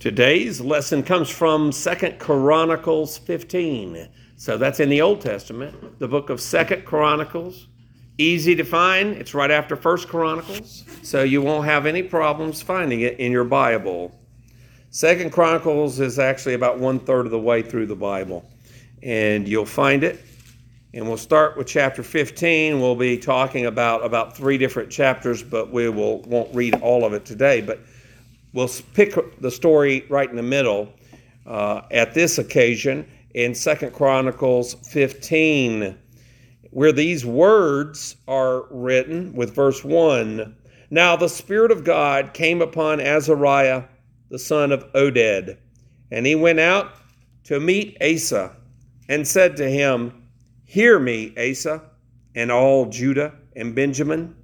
[0.00, 4.08] Today's lesson comes from Second Chronicles 15.
[4.38, 7.68] So that's in the Old Testament, the book of Second Chronicles.
[8.16, 9.12] Easy to find.
[9.12, 13.44] It's right after First Chronicles, so you won't have any problems finding it in your
[13.44, 14.18] Bible.
[14.88, 18.50] Second Chronicles is actually about one third of the way through the Bible,
[19.02, 20.24] and you'll find it.
[20.94, 22.80] And we'll start with chapter 15.
[22.80, 27.12] We'll be talking about about three different chapters, but we will won't read all of
[27.12, 27.60] it today.
[27.60, 27.80] But
[28.52, 30.92] we'll pick the story right in the middle
[31.46, 35.96] uh, at this occasion in Second Chronicles 15,
[36.70, 40.56] where these words are written with verse 1.
[40.90, 43.84] Now the Spirit of God came upon Azariah,
[44.30, 45.58] the son of Oded,
[46.10, 46.92] and he went out
[47.44, 48.56] to meet Asa
[49.08, 50.28] and said to him,
[50.64, 51.82] Hear me, Asa,
[52.34, 54.36] and all Judah and Benjamin.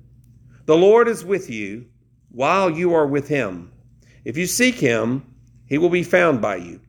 [0.67, 1.87] The Lord is with you
[2.31, 3.73] while you are with him
[4.27, 5.25] if you seek him,
[5.67, 6.81] he will be found by you.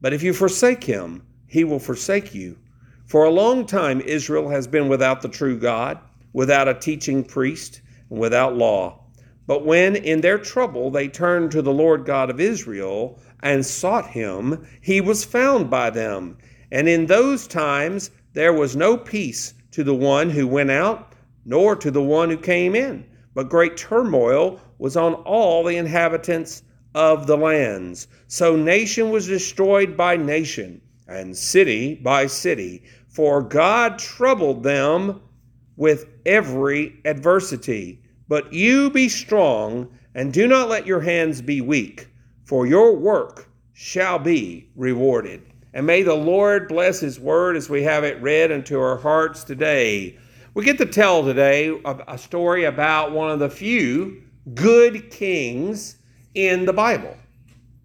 [0.00, 2.58] But if you forsake him, he will forsake you.
[3.06, 6.00] For a long time, Israel has been without the true God,
[6.32, 9.04] without a teaching priest, and without law.
[9.46, 14.08] But when in their trouble they turned to the Lord God of Israel and sought
[14.08, 16.38] him, he was found by them.
[16.72, 21.12] And in those times there was no peace to the one who went out,
[21.44, 26.64] nor to the one who came in, but great turmoil was on all the inhabitants
[26.94, 28.08] of the lands.
[28.26, 35.20] So nation was destroyed by nation, and city by city, for God troubled them
[35.76, 38.02] with every adversity.
[38.28, 42.08] But you be strong, and do not let your hands be weak,
[42.44, 45.42] for your work shall be rewarded.
[45.72, 49.44] And may the Lord bless His word as we have it read into our hearts
[49.44, 50.18] today.
[50.54, 54.22] We get to tell today a story about one of the few
[54.54, 55.96] good kings
[56.34, 57.16] in the Bible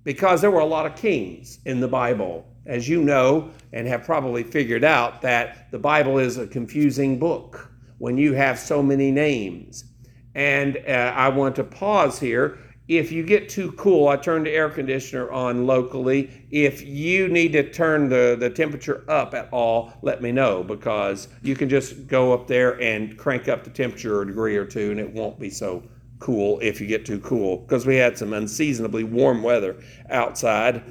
[0.06, 2.48] because there were a lot of kings in the Bible.
[2.66, 7.70] As you know, and have probably figured out, that the Bible is a confusing book
[8.00, 9.86] when you have so many names.
[10.34, 12.58] And uh, I want to pause here.
[12.88, 16.46] If you get too cool, I turn the air conditioner on locally.
[16.52, 21.28] If you need to turn the, the temperature up at all, let me know because
[21.42, 24.92] you can just go up there and crank up the temperature a degree or two
[24.92, 25.84] and it won't be so
[26.20, 29.76] cool if you get too cool because we had some unseasonably warm weather
[30.10, 30.84] outside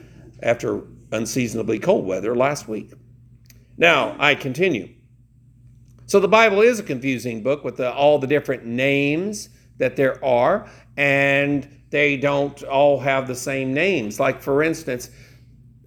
[0.43, 2.93] after unseasonably cold weather last week.
[3.77, 4.95] Now, I continue.
[6.07, 9.49] So the Bible is a confusing book with the, all the different names
[9.79, 14.21] that there are, and they don't all have the same names.
[14.21, 15.11] Like, for instance,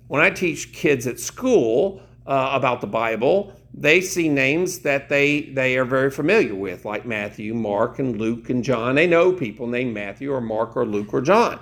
[0.07, 5.41] when I teach kids at school uh, about the Bible, they see names that they
[5.41, 8.95] they are very familiar with, like Matthew, Mark, and Luke and John.
[8.95, 11.59] They know people named Matthew or Mark or Luke or John.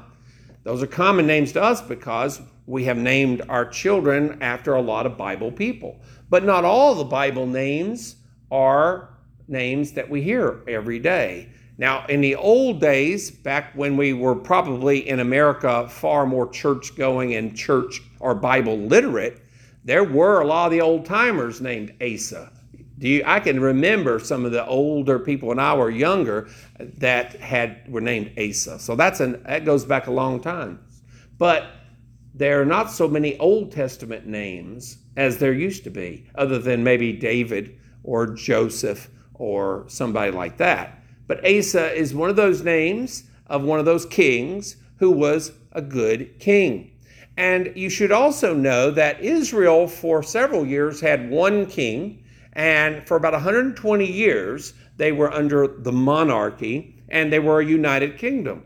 [0.63, 5.05] Those are common names to us because we have named our children after a lot
[5.05, 5.99] of Bible people.
[6.29, 8.15] But not all the Bible names
[8.49, 9.09] are
[9.47, 11.49] names that we hear every day.
[11.77, 16.95] Now, in the old days, back when we were probably in America far more church
[16.95, 19.44] going and church or Bible literate,
[19.85, 22.51] there were a lot of the old timers named Asa.
[22.97, 27.39] Do you, I can remember some of the older people when I were younger that
[27.39, 28.79] had were named Asa.
[28.79, 30.79] So that's an that goes back a long time.
[31.37, 31.67] But
[32.33, 36.83] there are not so many Old Testament names as there used to be, other than
[36.83, 41.01] maybe David or Joseph or somebody like that.
[41.27, 45.81] But Asa is one of those names of one of those kings who was a
[45.81, 46.91] good king.
[47.37, 52.23] And you should also know that Israel, for several years, had one king,
[52.53, 58.17] and for about 120 years, they were under the monarchy and they were a united
[58.17, 58.63] kingdom.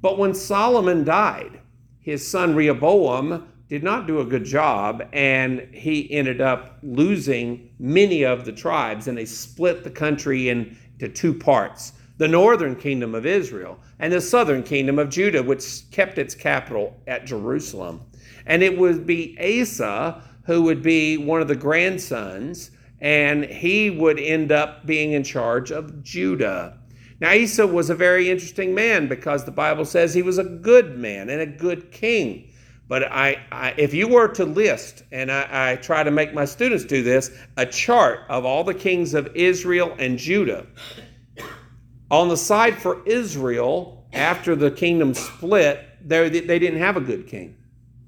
[0.00, 1.60] But when Solomon died,
[2.00, 8.24] his son Rehoboam did not do a good job, and he ended up losing many
[8.24, 13.26] of the tribes, and they split the country into two parts the northern kingdom of
[13.26, 18.00] Israel and the southern kingdom of Judah, which kept its capital at Jerusalem.
[18.46, 22.70] And it would be Asa who would be one of the grandsons,
[23.00, 26.78] and he would end up being in charge of Judah.
[27.20, 30.96] Now, Asa was a very interesting man because the Bible says he was a good
[30.98, 32.52] man and a good king.
[32.88, 36.44] But I, I if you were to list, and I, I try to make my
[36.44, 40.66] students do this, a chart of all the kings of Israel and Judah,
[42.10, 47.26] on the side for Israel, after the kingdom split, they, they didn't have a good
[47.26, 47.56] king.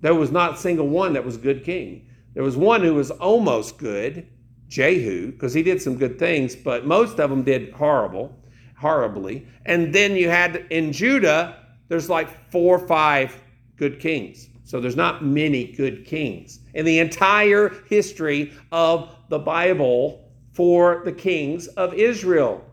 [0.01, 2.07] There was not single one that was a good king.
[2.35, 4.29] There was one who was almost good,
[4.69, 8.39] Jehu, because he did some good things, but most of them did horrible,
[8.77, 9.47] horribly.
[9.67, 11.57] And then you had in Judah,
[11.89, 13.41] there's like four or five
[13.77, 14.49] good kings.
[14.65, 16.61] So there's not many good kings.
[16.75, 22.65] In the entire history of the Bible for the kings of Israel.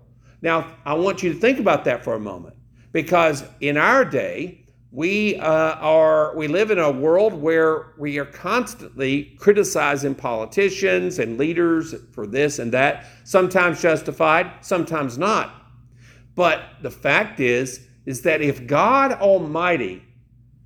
[0.42, 2.56] Now, I want you to think about that for a moment
[2.92, 4.65] because in our day,
[4.96, 11.38] we uh, are we live in a world where we are constantly criticizing politicians and
[11.38, 15.54] leaders for this and that sometimes justified sometimes not.
[16.34, 20.02] But the fact is is that if god almighty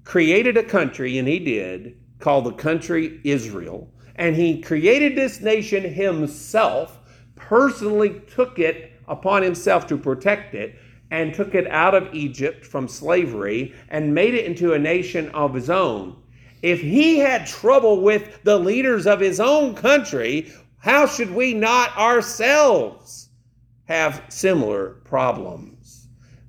[0.03, 5.83] created a country, and he did, called the country Israel, and he created this nation
[5.83, 6.99] himself,
[7.35, 10.75] personally took it upon himself to protect it,
[11.11, 15.53] and took it out of Egypt from slavery and made it into a nation of
[15.53, 16.15] his own.
[16.61, 21.97] If he had trouble with the leaders of his own country, how should we not
[21.97, 23.29] ourselves
[23.85, 25.78] have similar problems?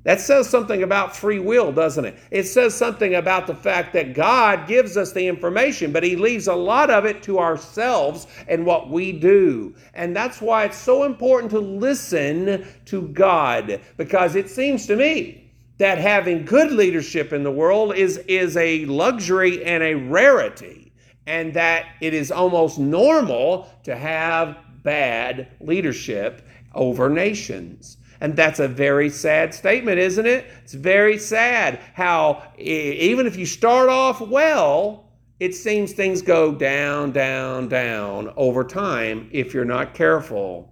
[0.04, 2.18] That says something about free will, doesn't it?
[2.30, 6.46] It says something about the fact that God gives us the information, but He leaves
[6.46, 9.74] a lot of it to ourselves and what we do.
[9.92, 15.50] And that's why it's so important to listen to God, because it seems to me
[15.76, 20.92] that having good leadership in the world is, is a luxury and a rarity,
[21.26, 27.98] and that it is almost normal to have bad leadership over nations.
[28.20, 30.46] And that's a very sad statement, isn't it?
[30.62, 37.12] It's very sad how, even if you start off well, it seems things go down,
[37.12, 40.70] down, down over time if you're not careful.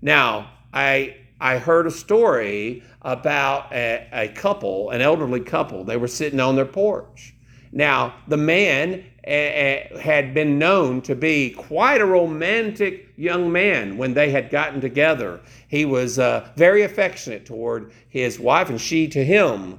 [0.00, 5.84] Now, I, I heard a story about a, a couple, an elderly couple.
[5.84, 7.35] They were sitting on their porch.
[7.76, 14.30] Now, the man had been known to be quite a romantic young man when they
[14.30, 15.42] had gotten together.
[15.68, 19.78] He was uh, very affectionate toward his wife and she to him.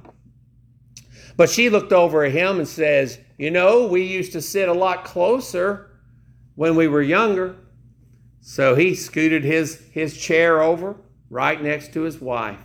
[1.36, 4.72] But she looked over at him and says, You know, we used to sit a
[4.72, 5.90] lot closer
[6.54, 7.56] when we were younger.
[8.40, 10.94] So he scooted his, his chair over
[11.30, 12.62] right next to his wife.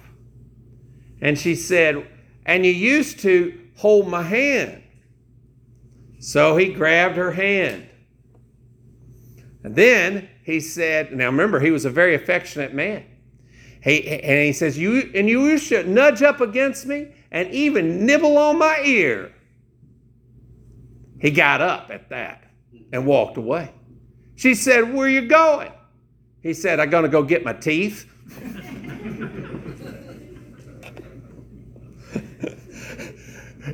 [1.21, 2.07] And she said,
[2.45, 4.83] And you used to hold my hand.
[6.23, 7.85] So he grabbed her hand.
[9.61, 13.03] And then he said, now remember, he was a very affectionate man.
[13.83, 18.37] He, and he says, you, and you should nudge up against me and even nibble
[18.37, 19.33] on my ear.
[21.19, 22.45] He got up at that
[22.93, 23.73] and walked away.
[24.35, 25.73] She said, Where are you going?
[26.41, 28.09] He said, I'm going to go get my teeth.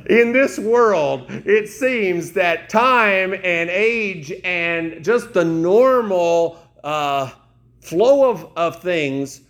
[0.06, 7.30] in this world, it seems that time and age and just the normal uh,
[7.80, 9.42] flow of, of things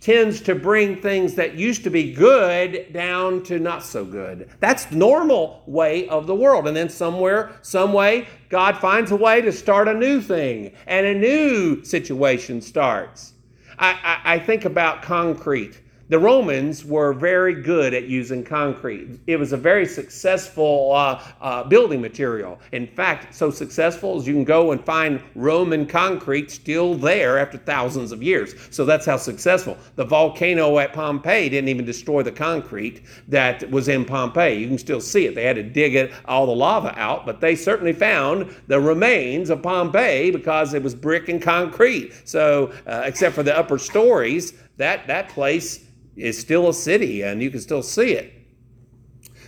[0.00, 4.48] tends to bring things that used to be good down to not so good.
[4.58, 6.66] That's normal way of the world.
[6.66, 11.04] And then somewhere, some way, God finds a way to start a new thing and
[11.04, 13.34] a new situation starts.
[13.78, 15.80] I, I, I think about concrete.
[16.10, 19.20] The Romans were very good at using concrete.
[19.28, 22.58] It was a very successful uh, uh, building material.
[22.72, 27.58] In fact, so successful as you can go and find Roman concrete still there after
[27.58, 28.56] thousands of years.
[28.70, 29.78] So that's how successful.
[29.94, 34.58] The volcano at Pompeii didn't even destroy the concrete that was in Pompeii.
[34.58, 35.36] You can still see it.
[35.36, 39.48] They had to dig it, all the lava out, but they certainly found the remains
[39.48, 42.14] of Pompeii because it was brick and concrete.
[42.24, 45.84] So, uh, except for the upper stories, that, that place
[46.16, 48.32] is still a city and you can still see it.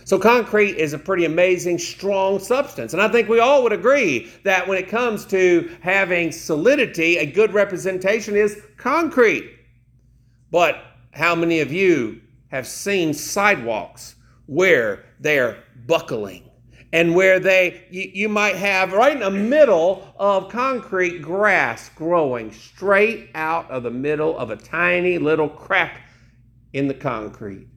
[0.05, 2.93] So, concrete is a pretty amazing, strong substance.
[2.93, 7.25] And I think we all would agree that when it comes to having solidity, a
[7.25, 9.49] good representation is concrete.
[10.51, 14.15] But how many of you have seen sidewalks
[14.45, 16.49] where they're buckling?
[16.93, 22.51] and where they you, you, might have right in the middle of concrete grass growing
[22.51, 26.02] straight out of the middle of a tiny little crack
[26.73, 27.67] in the concrete.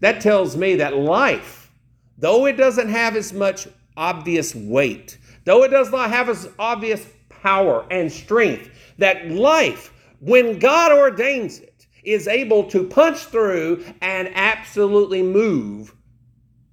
[0.00, 1.72] That tells me that life,
[2.18, 7.06] though it doesn't have as much obvious weight, though it does not have as obvious
[7.28, 8.68] power and strength,
[8.98, 15.94] that life, when God ordains it, is able to punch through and absolutely move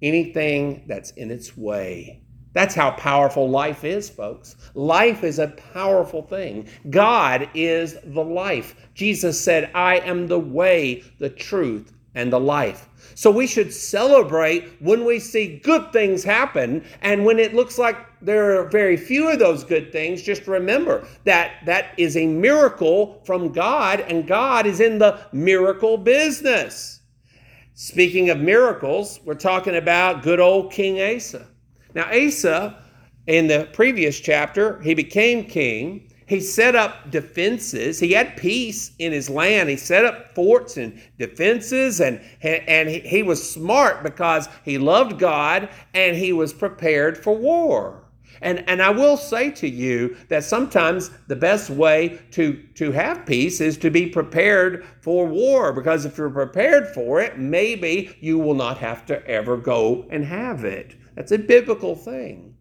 [0.02, 2.22] anything that's in its way.
[2.52, 4.56] That's how powerful life is, folks.
[4.74, 6.68] Life is a powerful thing.
[6.90, 8.74] God is the life.
[8.94, 12.88] Jesus said, I am the way, the truth, and the life.
[13.14, 16.84] So we should celebrate when we see good things happen.
[17.02, 21.06] And when it looks like there are very few of those good things, just remember
[21.24, 27.00] that that is a miracle from God, and God is in the miracle business.
[27.74, 31.46] Speaking of miracles, we're talking about good old King Asa.
[31.94, 32.82] Now, Asa,
[33.26, 36.10] in the previous chapter, he became king.
[36.26, 37.98] He set up defenses.
[37.98, 39.68] He had peace in his land.
[39.68, 45.68] He set up forts and defenses, and, and he, was smart because he loved God
[45.92, 48.04] and he was prepared for war.
[48.42, 53.26] And, and I will say to you that sometimes the best way to, to have
[53.26, 58.38] peace is to be prepared for war, because if you're prepared for it, maybe you
[58.38, 60.94] will not have to ever go and have it.
[61.14, 62.54] That's a biblical thing.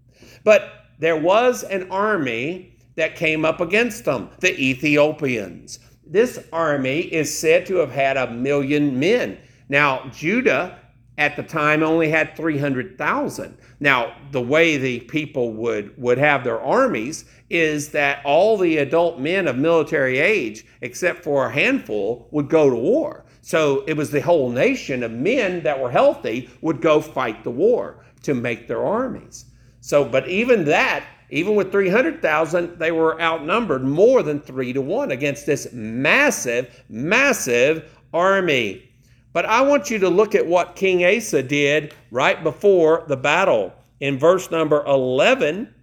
[0.44, 5.80] But there was an army that came up against them, the Ethiopians.
[6.06, 9.38] This army is said to have had a million men.
[9.70, 10.80] Now, Judah
[11.18, 13.58] at the time only had 300,000.
[13.80, 19.20] Now, the way the people would, would have their armies is that all the adult
[19.20, 23.26] men of military age, except for a handful, would go to war.
[23.42, 27.52] So it was the whole nation of men that were healthy would go fight the
[27.52, 29.46] war to make their armies.
[29.82, 35.12] So, but even that, even with 300,000, they were outnumbered more than three to one
[35.12, 38.90] against this massive, massive army.
[39.32, 43.74] But I want you to look at what King Asa did right before the battle
[44.00, 45.74] in verse number 11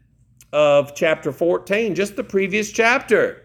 [0.53, 3.43] of chapter 14, just the previous chapter.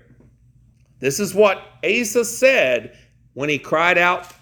[1.00, 2.98] This is what Asa said
[3.34, 4.34] when he cried out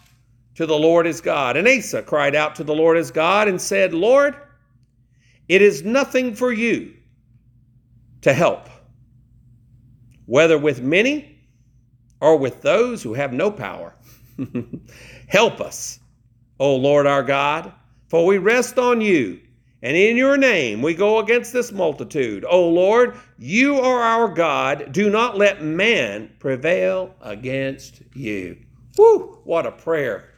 [0.60, 1.56] to the Lord his God.
[1.56, 4.36] And Asa cried out to the Lord his God and said, Lord,
[5.48, 6.96] it is nothing for you
[8.24, 8.68] to help,
[10.25, 11.39] whether with many
[12.20, 13.96] or with those who have no power.
[15.30, 16.01] Help us,
[16.60, 17.72] O Lord our God,
[18.10, 19.39] for we rest on you,
[19.82, 22.44] and in your name we go against this multitude.
[22.44, 24.92] O Lord, you are our God.
[24.92, 28.58] Do not let man prevail against you.
[28.98, 30.34] Whew, what a prayer.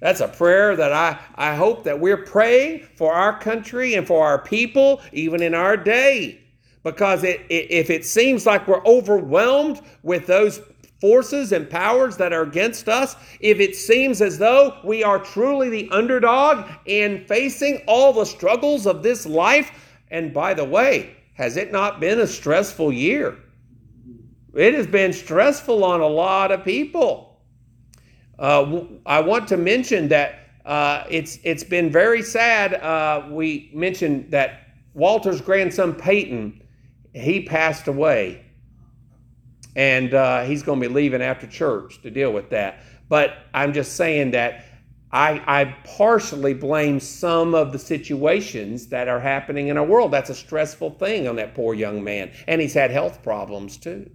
[0.00, 4.26] That's a prayer that I, I hope that we're praying for our country and for
[4.26, 6.40] our people, even in our day.
[6.82, 10.60] Because it, it, if it seems like we're overwhelmed with those
[11.00, 15.68] forces and powers that are against us, if it seems as though we are truly
[15.68, 21.56] the underdog in facing all the struggles of this life, and by the way, has
[21.56, 23.36] it not been a stressful year?
[24.54, 27.25] It has been stressful on a lot of people.
[28.38, 32.74] Uh, I want to mention that uh, it's it's been very sad.
[32.74, 36.62] Uh, we mentioned that Walter's grandson Peyton,
[37.14, 38.46] he passed away
[39.76, 42.80] and uh, he's going to be leaving after church to deal with that.
[43.08, 44.64] But I'm just saying that
[45.12, 50.10] I, I partially blame some of the situations that are happening in our world.
[50.10, 54.10] That's a stressful thing on that poor young man, and he's had health problems too.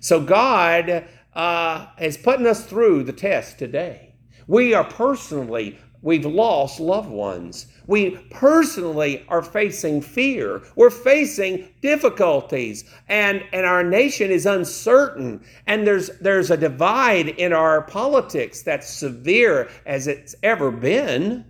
[0.00, 4.14] So God uh, is putting us through the test today.
[4.48, 7.66] We are personally We've lost loved ones.
[7.88, 10.62] We personally are facing fear.
[10.76, 12.84] We're facing difficulties.
[13.08, 15.42] And, and our nation is uncertain.
[15.66, 21.44] And there's, there's a divide in our politics that's severe as it's ever been.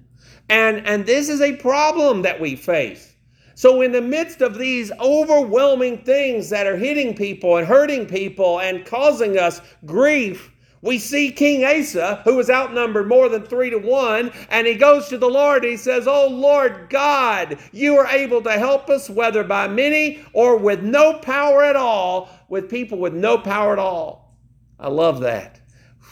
[0.48, 3.15] And, and this is a problem that we face.
[3.56, 8.60] So, in the midst of these overwhelming things that are hitting people and hurting people
[8.60, 13.78] and causing us grief, we see King Asa, who was outnumbered more than three to
[13.78, 15.64] one, and he goes to the Lord.
[15.64, 20.58] He says, Oh Lord God, you are able to help us, whether by many or
[20.58, 24.36] with no power at all, with people with no power at all.
[24.78, 25.62] I love that.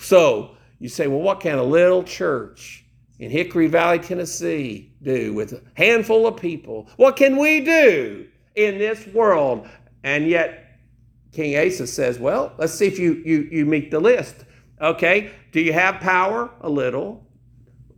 [0.00, 2.83] So you say, Well, what can a little church
[3.18, 6.88] in Hickory Valley, Tennessee do with a handful of people?
[6.96, 9.68] What can we do in this world?
[10.02, 10.78] And yet,
[11.32, 14.44] King Asa says, Well, let's see if you, you, you meet the list.
[14.80, 16.50] Okay, do you have power?
[16.60, 17.24] A little.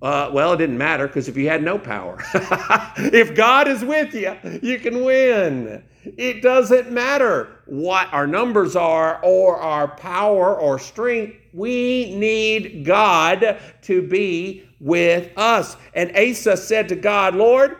[0.02, 2.18] Uh, well, it didn't matter because if you had no power,
[2.98, 5.82] if God is with you, you can win.
[6.04, 11.36] It doesn't matter what our numbers are or our power or strength.
[11.52, 15.76] We need God to be with us.
[15.94, 17.76] And Asa said to God, Lord,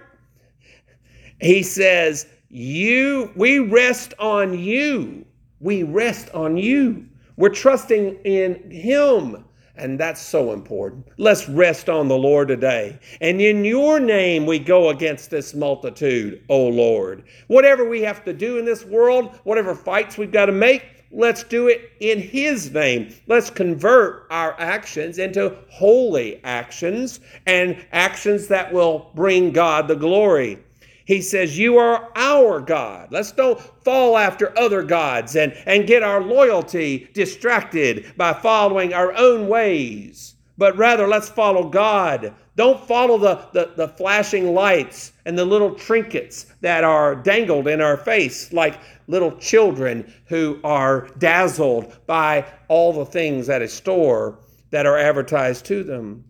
[1.41, 5.25] he says, You, we rest on you.
[5.61, 7.07] We rest on you.
[7.37, 9.45] We're trusting in Him.
[9.79, 11.07] And that's so important.
[11.19, 12.99] Let's rest on the Lord today.
[13.21, 17.25] And in your name, we go against this multitude, O Lord.
[17.49, 21.42] Whatever we have to do in this world, whatever fights we've got to make, let's
[21.44, 23.14] do it in His name.
[23.26, 30.58] Let's convert our actions into holy actions and actions that will bring God the glory.
[31.06, 33.08] He says, You are our God.
[33.10, 39.14] Let's don't fall after other gods and, and get our loyalty distracted by following our
[39.14, 40.36] own ways.
[40.58, 42.34] But rather let's follow God.
[42.56, 47.82] Don't follow the, the, the, flashing lights and the little trinkets that are dangled in
[47.82, 54.38] our face like little children who are dazzled by all the things at a store
[54.70, 56.25] that are advertised to them.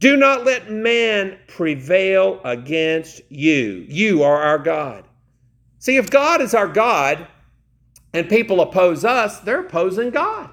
[0.00, 3.84] Do not let man prevail against you.
[3.88, 5.04] You are our God.
[5.78, 7.26] See, if God is our God
[8.12, 10.50] and people oppose us, they're opposing God.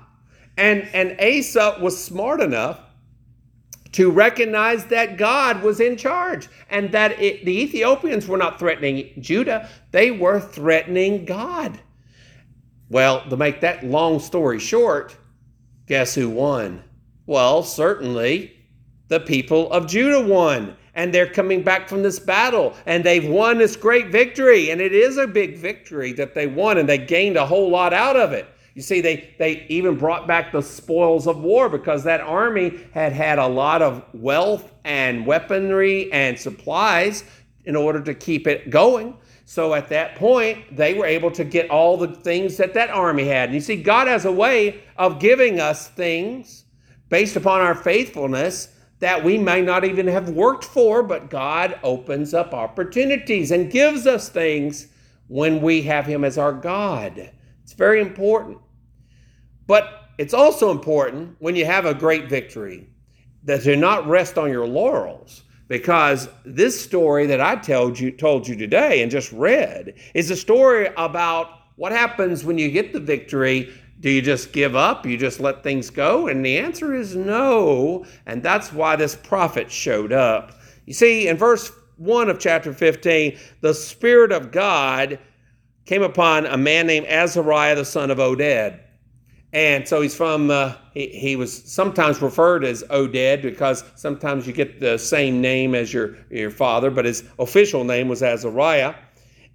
[0.58, 2.80] And, and Asa was smart enough
[3.98, 9.12] to recognize that God was in charge and that it, the Ethiopians were not threatening
[9.20, 11.80] Judah, they were threatening God.
[12.90, 15.18] Well, to make that long story short,
[15.88, 16.84] guess who won?
[17.26, 18.56] Well, certainly
[19.08, 20.78] the people of Judah won.
[20.94, 24.70] And they're coming back from this battle and they've won this great victory.
[24.70, 27.94] And it is a big victory that they won and they gained a whole lot
[27.94, 28.48] out of it.
[28.78, 33.12] You see, they, they even brought back the spoils of war because that army had
[33.12, 37.24] had a lot of wealth and weaponry and supplies
[37.66, 39.18] in order to keep it going.
[39.46, 43.26] So at that point, they were able to get all the things that that army
[43.26, 43.50] had.
[43.50, 46.66] And you see, God has a way of giving us things
[47.10, 52.36] based upon our faithfulness that we may not even have worked for, but God opens
[52.36, 54.90] up opportunities and gives us things
[55.30, 57.32] when we have Him as our God.
[57.64, 58.60] It's very important.
[59.68, 62.90] But it's also important when you have a great victory
[63.44, 68.48] that you not rest on your laurels because this story that I told you told
[68.48, 73.00] you today and just read is a story about what happens when you get the
[73.00, 73.72] victory.
[74.00, 75.06] Do you just give up?
[75.06, 76.28] You just let things go?
[76.28, 78.06] And the answer is no.
[78.26, 80.54] And that's why this prophet showed up.
[80.86, 85.20] You see, in verse 1 of chapter 15, the Spirit of God
[85.86, 88.80] came upon a man named Azariah, the son of Oded.
[89.54, 94.54] And so he's from, uh, he, he was sometimes referred as Oded because sometimes you
[94.54, 98.96] get the same name as your, your father, but his official name was Azariah.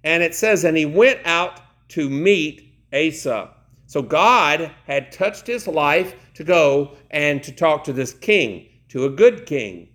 [0.03, 3.51] And it says, and he went out to meet Asa.
[3.85, 9.05] So God had touched his life to go and to talk to this king, to
[9.05, 9.89] a good king.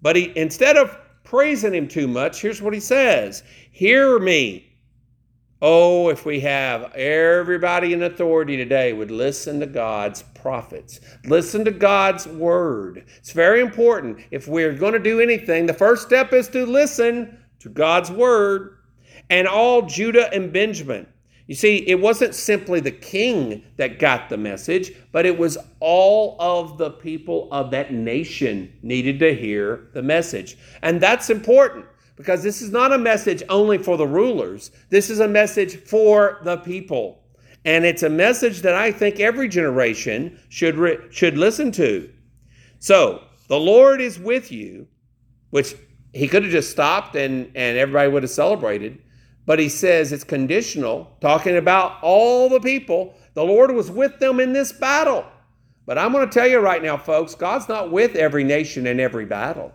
[0.00, 4.71] But he, instead of praising him too much, here's what he says Hear me,
[5.64, 11.70] Oh, if we have everybody in authority today would listen to God's prophets, listen to
[11.70, 13.04] God's word.
[13.18, 14.18] It's very important.
[14.32, 18.78] If we're going to do anything, the first step is to listen to God's word.
[19.30, 21.06] And all Judah and Benjamin.
[21.46, 26.36] You see, it wasn't simply the king that got the message, but it was all
[26.40, 30.58] of the people of that nation needed to hear the message.
[30.82, 31.86] And that's important
[32.22, 36.38] because this is not a message only for the rulers, this is a message for
[36.44, 37.24] the people.
[37.64, 42.08] And it's a message that I think every generation should, re- should listen to.
[42.78, 44.86] So, the Lord is with you,
[45.50, 45.74] which
[46.12, 49.02] he could have just stopped and, and everybody would have celebrated.
[49.44, 53.14] But he says it's conditional, talking about all the people.
[53.34, 55.24] The Lord was with them in this battle.
[55.86, 59.00] But I'm going to tell you right now, folks, God's not with every nation in
[59.00, 59.72] every battle.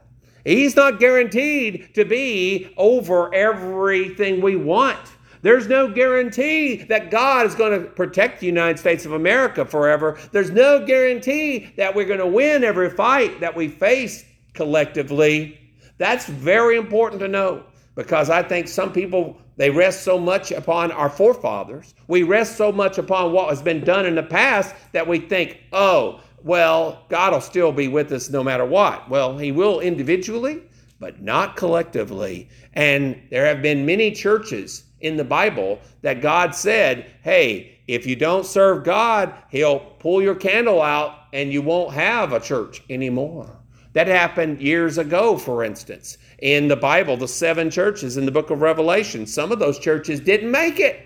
[0.48, 4.98] He's not guaranteed to be over everything we want.
[5.42, 10.18] There's no guarantee that God is going to protect the United States of America forever.
[10.32, 15.60] There's no guarantee that we're going to win every fight that we face collectively.
[15.98, 17.64] That's very important to know
[17.96, 21.94] because I think some people they rest so much upon our forefathers.
[22.08, 25.58] We rest so much upon what has been done in the past that we think,
[25.74, 29.10] "Oh, well, God will still be with us no matter what.
[29.10, 30.64] Well, He will individually,
[31.00, 32.50] but not collectively.
[32.74, 38.16] And there have been many churches in the Bible that God said, hey, if you
[38.16, 43.58] don't serve God, He'll pull your candle out and you won't have a church anymore.
[43.94, 46.18] That happened years ago, for instance.
[46.40, 50.20] In the Bible, the seven churches in the book of Revelation, some of those churches
[50.20, 51.00] didn't make it.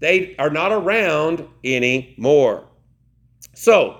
[0.00, 2.66] They are not around anymore.
[3.54, 3.99] So,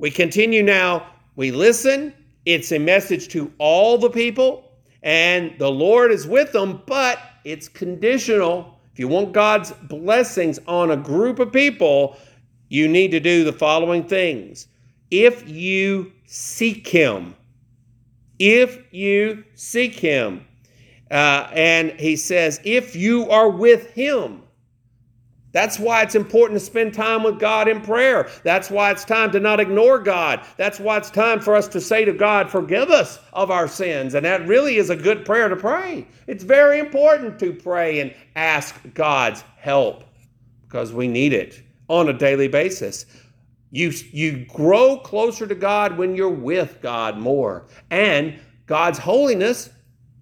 [0.00, 1.06] we continue now.
[1.36, 2.14] We listen.
[2.46, 7.68] It's a message to all the people, and the Lord is with them, but it's
[7.68, 8.80] conditional.
[8.94, 12.16] If you want God's blessings on a group of people,
[12.70, 14.68] you need to do the following things.
[15.10, 17.34] If you seek Him,
[18.38, 20.46] if you seek Him,
[21.10, 24.44] uh, and He says, if you are with Him,
[25.52, 28.28] that's why it's important to spend time with God in prayer.
[28.44, 30.46] That's why it's time to not ignore God.
[30.56, 34.14] That's why it's time for us to say to God, Forgive us of our sins.
[34.14, 36.06] And that really is a good prayer to pray.
[36.28, 40.04] It's very important to pray and ask God's help
[40.62, 43.06] because we need it on a daily basis.
[43.72, 47.66] You, you grow closer to God when you're with God more.
[47.90, 49.70] And God's holiness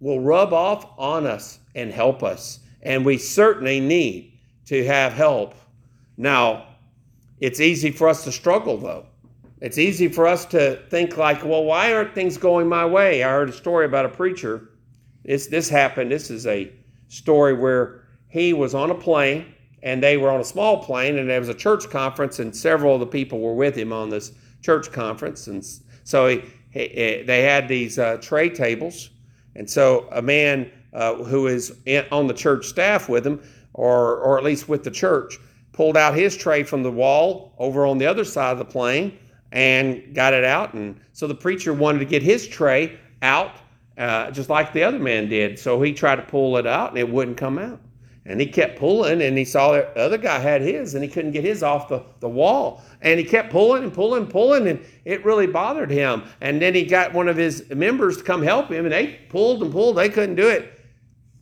[0.00, 2.60] will rub off on us and help us.
[2.82, 4.37] And we certainly need
[4.68, 5.54] to have help.
[6.16, 6.66] Now,
[7.40, 9.06] it's easy for us to struggle, though.
[9.60, 13.22] It's easy for us to think like, well, why aren't things going my way?
[13.22, 14.70] I heard a story about a preacher.
[15.24, 16.12] This, this happened.
[16.12, 16.72] This is a
[17.08, 21.28] story where he was on a plane and they were on a small plane and
[21.28, 24.32] there was a church conference and several of the people were with him on this
[24.62, 25.64] church conference and
[26.04, 29.10] so he, he, they had these uh, tray tables
[29.54, 33.40] and so a man uh, who is in, on the church staff with him
[33.78, 35.38] or, or at least with the church
[35.72, 39.16] pulled out his tray from the wall over on the other side of the plane
[39.52, 43.56] and got it out and so the preacher wanted to get his tray out
[43.96, 46.98] uh, just like the other man did so he tried to pull it out and
[46.98, 47.80] it wouldn't come out
[48.28, 51.30] and he kept pulling, and he saw the other guy had his, and he couldn't
[51.30, 52.82] get his off the, the wall.
[53.00, 56.24] And he kept pulling and pulling and pulling, and it really bothered him.
[56.42, 59.62] And then he got one of his members to come help him, and they pulled
[59.62, 59.96] and pulled.
[59.96, 60.77] They couldn't do it.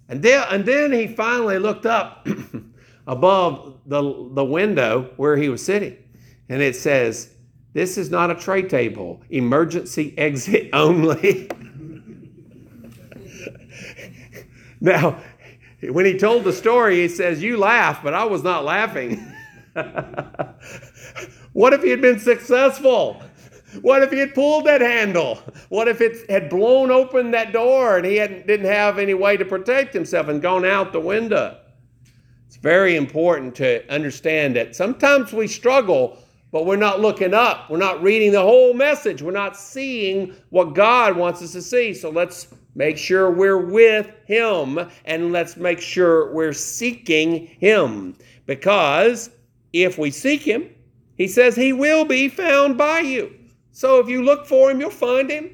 [0.08, 2.26] And then, and then he finally looked up
[3.06, 5.96] above the, the window where he was sitting,
[6.48, 7.30] and it says,
[7.72, 11.50] This is not a tray table, emergency exit only.
[14.80, 15.20] now,
[15.82, 19.32] when he told the story, he says, You laugh, but I was not laughing.
[21.52, 23.22] what if he had been successful?
[23.82, 25.36] What if he had pulled that handle?
[25.68, 29.44] What if it had blown open that door and he didn't have any way to
[29.44, 31.58] protect himself and gone out the window?
[32.46, 36.18] It's very important to understand that sometimes we struggle,
[36.52, 37.70] but we're not looking up.
[37.70, 39.22] We're not reading the whole message.
[39.22, 41.92] We're not seeing what God wants us to see.
[41.92, 48.14] So let's Make sure we're with Him and let's make sure we're seeking Him.
[48.44, 49.30] Because
[49.72, 50.68] if we seek Him,
[51.16, 53.34] He says He will be found by you.
[53.76, 55.50] So if you look for Him, you'll find Him.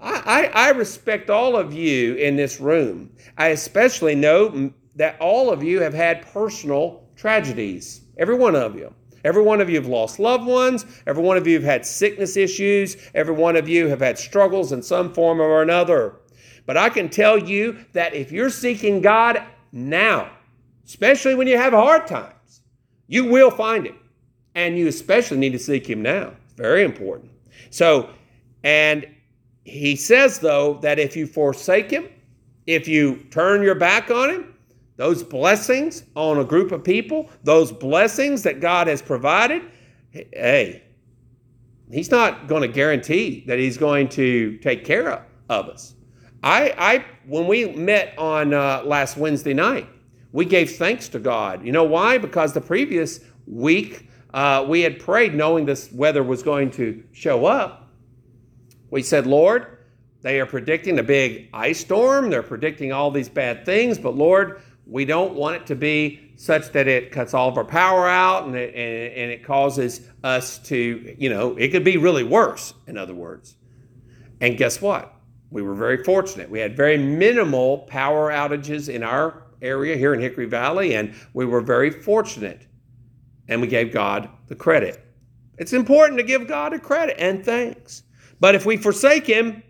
[0.00, 3.12] I, I, I respect all of you in this room.
[3.36, 8.94] I especially know that all of you have had personal tragedies, every one of you.
[9.24, 10.86] Every one of you have lost loved ones.
[11.06, 12.96] Every one of you have had sickness issues.
[13.14, 16.14] Every one of you have had struggles in some form or another.
[16.64, 20.30] But I can tell you that if you're seeking God now,
[20.86, 22.62] especially when you have hard times,
[23.06, 23.98] you will find Him.
[24.54, 26.32] And you especially need to seek Him now.
[26.56, 27.32] Very important.
[27.70, 28.10] So,
[28.64, 29.06] and
[29.64, 32.08] he says, though, that if you forsake Him,
[32.66, 34.54] if you turn your back on Him,
[34.96, 39.62] those blessings on a group of people, those blessings that God has provided,
[40.10, 40.82] hey,
[41.90, 45.94] He's not going to guarantee that He's going to take care of, of us.
[46.42, 49.88] I, I when we met on uh, last Wednesday night,
[50.32, 51.64] we gave thanks to God.
[51.64, 52.18] You know why?
[52.18, 57.46] Because the previous week uh, we had prayed knowing this weather was going to show
[57.46, 57.88] up.
[58.90, 59.78] We said, Lord,
[60.22, 62.30] they are predicting a big ice storm.
[62.30, 66.72] They're predicting all these bad things, but Lord, we don't want it to be such
[66.72, 70.58] that it cuts all of our power out and it, and, and it causes us
[70.58, 73.56] to, you know, it could be really worse, in other words.
[74.40, 75.20] And guess what?
[75.50, 76.48] we were very fortunate.
[76.48, 81.44] We had very minimal power outages in our area here in Hickory Valley, and we
[81.44, 82.66] were very fortunate.
[83.50, 85.04] And we gave God the credit.
[85.58, 88.04] It's important to give God a credit and thanks.
[88.40, 89.62] But if we forsake Him,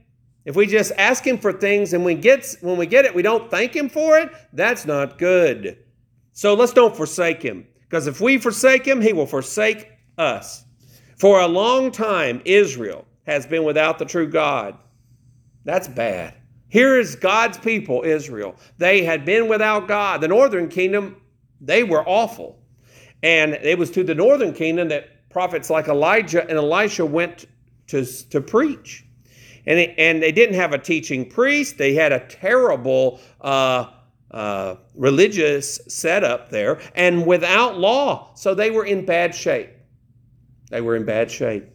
[0.45, 3.23] if we just ask Him for things and we get, when we get it, we
[3.23, 5.79] don't thank Him for it, that's not good.
[6.33, 7.67] So let's don't forsake Him.
[7.81, 10.65] Because if we forsake Him, He will forsake us.
[11.19, 14.77] For a long time, Israel has been without the true God.
[15.65, 16.35] That's bad.
[16.69, 18.55] Here is God's people, Israel.
[18.79, 20.21] They had been without God.
[20.21, 21.21] The northern kingdom,
[21.61, 22.61] they were awful.
[23.23, 27.47] And it was to the northern kingdom that prophets like Elijah and Elisha went
[27.89, 29.05] to, to preach.
[29.67, 33.91] And, it, and they didn't have a teaching priest, they had a terrible uh,
[34.31, 38.33] uh, religious setup there, and without law.
[38.35, 39.71] So they were in bad shape.
[40.71, 41.67] They were in bad shape.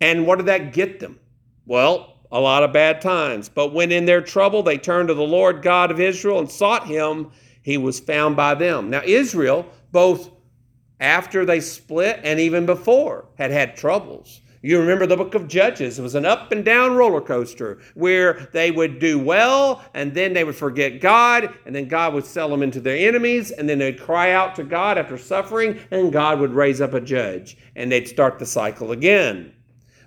[0.00, 1.20] And what did that get them?
[1.66, 3.48] Well, a lot of bad times.
[3.48, 6.86] But when in their trouble they turned to the Lord God of Israel and sought
[6.86, 7.30] him,
[7.62, 8.90] he was found by them.
[8.90, 10.30] Now, Israel, both
[11.00, 14.40] after they split and even before, had had troubles.
[14.62, 15.98] You remember the book of Judges.
[15.98, 20.32] It was an up and down roller coaster where they would do well and then
[20.32, 23.78] they would forget God and then God would sell them into their enemies and then
[23.78, 27.92] they'd cry out to God after suffering and God would raise up a judge and
[27.92, 29.52] they'd start the cycle again.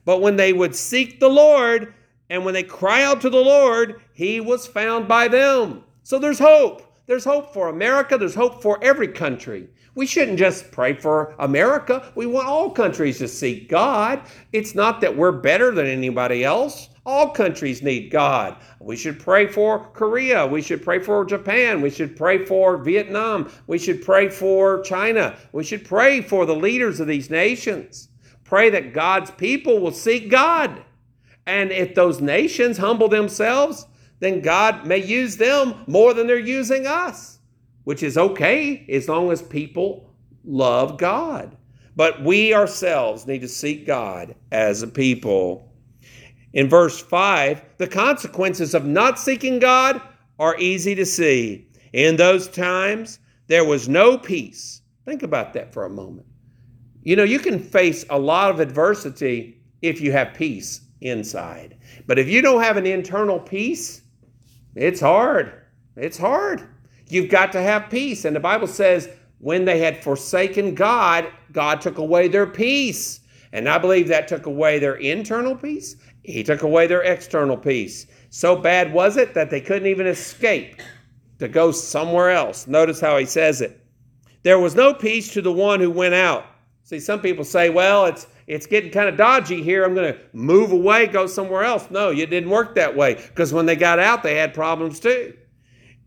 [0.05, 1.93] But when they would seek the Lord,
[2.29, 5.83] and when they cry out to the Lord, he was found by them.
[6.03, 6.81] So there's hope.
[7.05, 8.17] There's hope for America.
[8.17, 9.69] There's hope for every country.
[9.97, 12.11] We shouldn't just pray for America.
[12.13, 14.21] We want all countries to seek God.
[14.53, 16.89] It's not that we're better than anybody else.
[17.03, 18.57] All countries need God.
[18.79, 20.45] We should pray for Korea.
[20.45, 21.81] We should pray for Japan.
[21.81, 23.49] We should pray for Vietnam.
[23.65, 25.35] We should pray for China.
[25.51, 28.09] We should pray for the leaders of these nations.
[28.43, 30.83] Pray that God's people will seek God.
[31.47, 33.87] And if those nations humble themselves,
[34.19, 37.36] then God may use them more than they're using us,
[37.87, 41.55] which is okay as long as people love God.
[41.95, 45.73] But we ourselves need to seek God as a people.
[46.51, 50.01] In verse 5, the consequences of not seeking God
[50.37, 51.69] are easy to see.
[51.93, 54.81] In those times, there was no peace.
[55.05, 56.27] Think about that for a moment.
[57.03, 61.77] You know, you can face a lot of adversity if you have peace inside.
[62.05, 64.01] But if you don't have an internal peace,
[64.75, 65.53] it's hard.
[65.95, 66.67] It's hard.
[67.09, 68.25] You've got to have peace.
[68.25, 73.21] And the Bible says, when they had forsaken God, God took away their peace.
[73.53, 75.95] And I believe that took away their internal peace
[76.27, 78.05] he took away their external peace.
[78.29, 80.81] So bad was it that they couldn't even escape
[81.39, 82.67] to go somewhere else.
[82.67, 83.81] Notice how he says it.
[84.43, 86.45] There was no peace to the one who went out.
[86.83, 89.83] See, some people say, well, it's it's getting kind of dodgy here.
[89.83, 91.91] I'm going to move away, go somewhere else.
[91.91, 95.33] No, it didn't work that way because when they got out, they had problems too.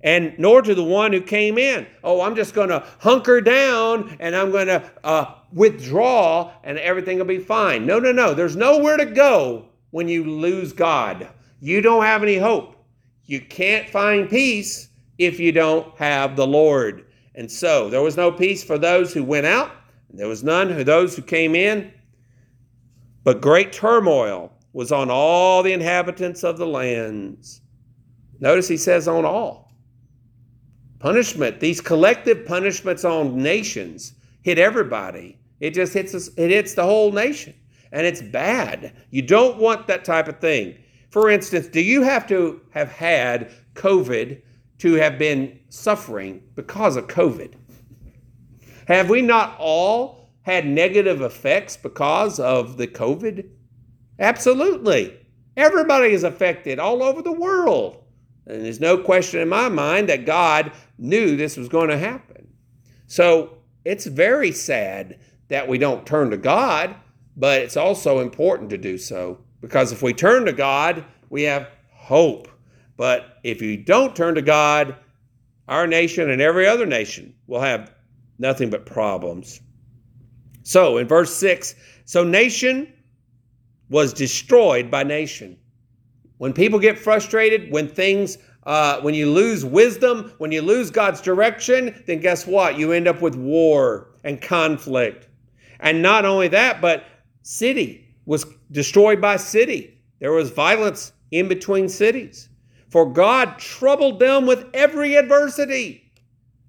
[0.02, 1.86] And nor to the one who came in.
[2.02, 7.18] Oh, I'm just going to hunker down and I'm going to uh, withdraw and everything
[7.18, 7.84] will be fine.
[7.84, 8.32] No, no, no.
[8.32, 11.28] There's nowhere to go when you lose God.
[11.60, 12.76] You don't have any hope.
[13.24, 17.04] You can't find peace if you don't have the Lord.
[17.34, 19.70] And so there was no peace for those who went out,
[20.12, 21.92] there was none for those who came in.
[23.22, 27.60] But great turmoil was on all the inhabitants of the lands.
[28.40, 29.69] Notice he says on all.
[31.00, 35.38] Punishment, these collective punishments on nations hit everybody.
[35.58, 37.54] It just hits us, it hits the whole nation
[37.90, 38.92] and it's bad.
[39.10, 40.76] You don't want that type of thing.
[41.10, 44.42] For instance, do you have to have had COVID
[44.78, 47.54] to have been suffering because of COVID?
[48.86, 53.48] Have we not all had negative effects because of the COVID?
[54.18, 55.16] Absolutely.
[55.56, 58.04] Everybody is affected all over the world.
[58.50, 62.48] And there's no question in my mind that God knew this was going to happen.
[63.06, 66.94] So it's very sad that we don't turn to God
[67.40, 71.70] but it's also important to do so because if we turn to God, we have
[71.90, 72.48] hope.
[72.96, 74.96] But if you don't turn to God,
[75.66, 77.94] our nation and every other nation will have
[78.38, 79.60] nothing but problems.
[80.64, 82.92] So in verse 6, so nation
[83.88, 85.56] was destroyed by nation.
[86.40, 91.20] When people get frustrated, when things, uh, when you lose wisdom, when you lose God's
[91.20, 92.78] direction, then guess what?
[92.78, 95.28] You end up with war and conflict.
[95.80, 97.04] And not only that, but
[97.42, 100.00] city was destroyed by city.
[100.20, 102.48] There was violence in between cities.
[102.88, 106.10] For God troubled them with every adversity.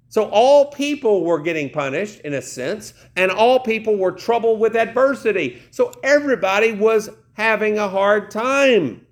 [0.09, 4.75] So all people were getting punished in a sense, and all people were troubled with
[4.75, 5.61] adversity.
[5.71, 9.07] So everybody was having a hard time.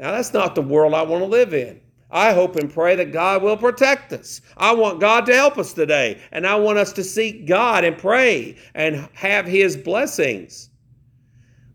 [0.00, 1.78] Now, that's not the world I want to live in.
[2.10, 4.40] I hope and pray that God will protect us.
[4.56, 7.98] I want God to help us today, and I want us to seek God and
[7.98, 10.70] pray and have His blessings.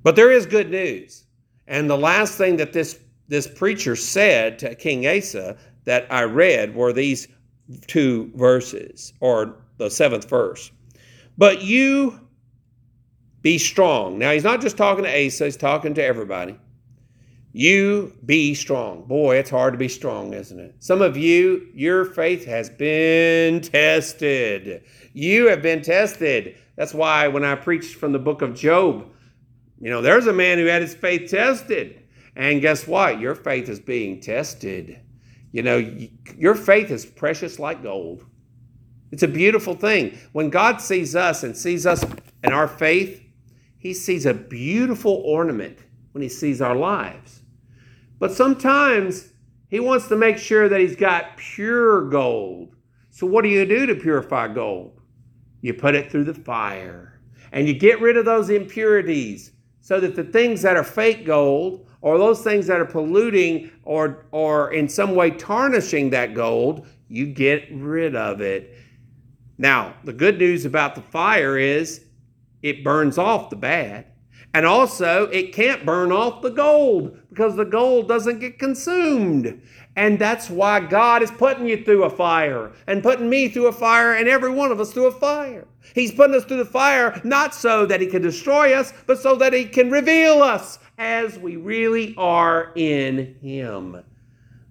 [0.01, 1.25] But there is good news.
[1.67, 6.75] And the last thing that this, this preacher said to King Asa that I read
[6.75, 7.27] were these
[7.85, 10.71] two verses, or the seventh verse.
[11.37, 12.19] But you
[13.43, 14.17] be strong.
[14.17, 16.57] Now, he's not just talking to Asa, he's talking to everybody.
[17.57, 19.03] You be strong.
[19.03, 20.75] Boy, it's hard to be strong, isn't it?
[20.79, 24.83] Some of you, your faith has been tested.
[25.13, 26.57] You have been tested.
[26.75, 29.09] That's why when I preached from the book of Job,
[29.79, 32.03] you know, there's a man who had his faith tested.
[32.35, 33.21] And guess what?
[33.21, 34.99] Your faith is being tested.
[35.53, 35.77] You know,
[36.37, 38.25] your faith is precious like gold.
[39.13, 40.17] It's a beautiful thing.
[40.33, 42.03] When God sees us and sees us
[42.43, 43.23] and our faith,
[43.77, 45.79] he sees a beautiful ornament
[46.11, 47.43] when he sees our lives.
[48.25, 49.33] But sometimes
[49.67, 52.75] he wants to make sure that he's got pure gold.
[53.11, 54.99] So, what do you do to purify gold?
[55.61, 60.15] You put it through the fire and you get rid of those impurities so that
[60.15, 64.89] the things that are fake gold or those things that are polluting or, or in
[64.89, 68.75] some way tarnishing that gold, you get rid of it.
[69.59, 72.05] Now, the good news about the fire is
[72.63, 74.07] it burns off the bad.
[74.55, 79.61] And also, it can't burn off the gold because the gold doesn't get consumed.
[79.97, 83.73] And that's why God is putting you through a fire and putting me through a
[83.73, 85.67] fire and every one of us through a fire.
[85.93, 89.35] He's putting us through the fire not so that He can destroy us, but so
[89.35, 94.01] that He can reveal us as we really are in Him.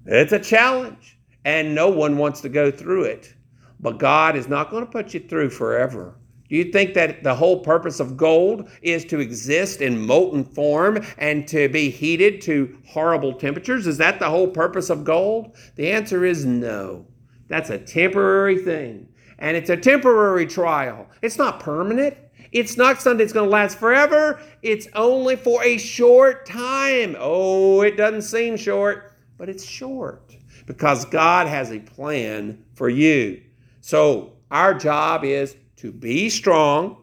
[0.07, 3.35] It's a challenge, and no one wants to go through it.
[3.81, 6.17] But God is not going to put you through forever.
[6.49, 11.05] Do you think that the whole purpose of gold is to exist in molten form
[11.17, 13.87] and to be heated to horrible temperatures?
[13.87, 15.57] Is that the whole purpose of gold?
[15.77, 17.07] The answer is no.
[17.49, 19.09] That's a temporary thing.
[19.39, 21.09] And it's a temporary trial.
[21.23, 22.17] It's not permanent.
[22.53, 24.41] It's not something that's going to last forever.
[24.63, 27.17] It's only for a short time.
[27.19, 33.43] Oh, it doesn't seem short, but it's short because God has a plan for you.
[33.81, 36.97] So, our job is to be strong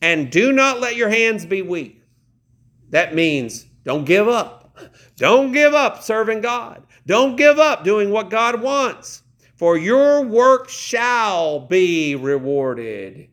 [0.00, 2.02] and do not let your hands be weak.
[2.88, 4.78] That means don't give up.
[5.16, 6.82] Don't give up serving God.
[7.06, 9.22] Don't give up doing what God wants,
[9.54, 13.28] for your work shall be rewarded.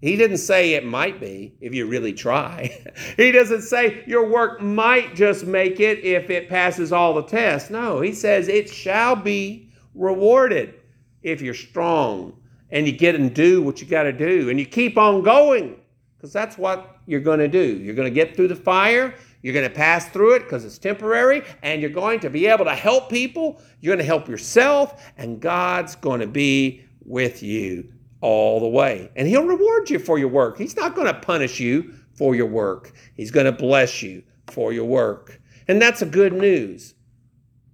[0.00, 2.80] He didn't say it might be if you really try.
[3.16, 7.70] he doesn't say your work might just make it if it passes all the tests.
[7.70, 10.74] No, he says it shall be rewarded
[11.22, 12.36] if you're strong
[12.72, 15.78] and you get and do what you got to do and you keep on going
[16.16, 17.78] because that's what you're going to do.
[17.78, 20.78] You're going to get through the fire, you're going to pass through it because it's
[20.78, 23.60] temporary, and you're going to be able to help people.
[23.80, 29.10] You're going to help yourself, and God's going to be with you all the way.
[29.16, 30.56] And He'll reward you for your work.
[30.58, 34.72] He's not going to punish you for your work, He's going to bless you for
[34.72, 35.40] your work.
[35.66, 36.94] And that's a good news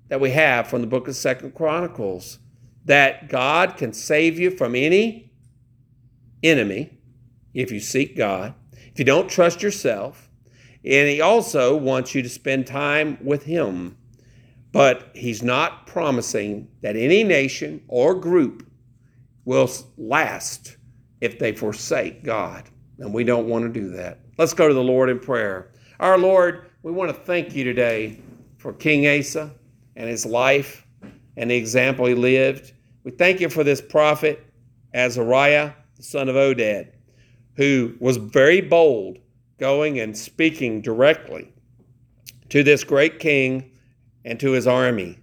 [0.08, 2.38] that we have from the book of Second Chronicles
[2.88, 5.30] that God can save you from any
[6.42, 6.98] enemy
[7.54, 10.30] if you seek God, if you don't trust yourself,
[10.84, 13.96] and He also wants you to spend time with Him.
[14.72, 18.66] But He's not promising that any nation or group
[19.44, 20.76] will last
[21.20, 22.64] if they forsake God.
[22.98, 24.20] And we don't want to do that.
[24.38, 25.72] Let's go to the Lord in prayer.
[26.00, 28.20] Our Lord, we want to thank you today
[28.56, 29.52] for King Asa
[29.96, 30.86] and his life
[31.36, 32.72] and the example he lived.
[33.04, 34.44] We thank you for this prophet,
[34.92, 36.92] Azariah, the son of Oded,
[37.54, 39.18] who was very bold
[39.58, 41.52] going and speaking directly
[42.48, 43.72] to this great king
[44.24, 45.18] and to his army.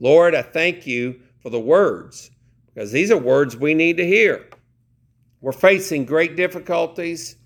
[0.00, 2.30] Lord, I thank you for the words,
[2.66, 4.48] because these are words we need to hear.
[5.40, 7.36] We're facing great difficulties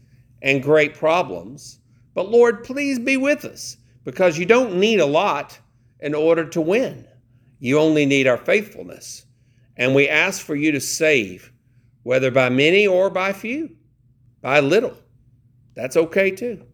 [0.43, 1.79] and great problems,
[2.15, 5.59] but Lord, please be with us, because you don't need a lot
[6.01, 7.07] in order to win.
[7.61, 9.25] You only need our faithfulness.
[9.77, 11.53] And we ask for you to save,
[12.03, 13.77] whether by many or by few,
[14.41, 14.97] by little.
[15.75, 16.67] That's okay too,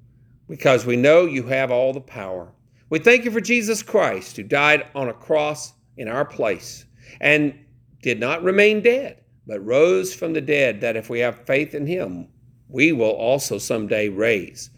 [0.48, 2.52] because we know you have all the power.
[2.90, 6.86] We thank you for Jesus Christ, who died on a cross in our place
[7.20, 7.58] and
[8.02, 11.86] did not remain dead, but rose from the dead, that if we have faith in
[11.86, 12.28] him,
[12.68, 14.70] we will also someday raise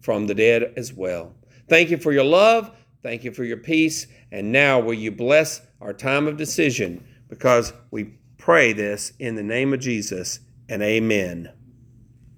[0.00, 1.34] from the dead as well.
[1.68, 2.70] Thank you for your love.
[3.02, 4.06] Thank you for your peace.
[4.32, 7.04] And now, will you bless our time of decision?
[7.28, 11.52] Because we pray this in the name of Jesus and amen.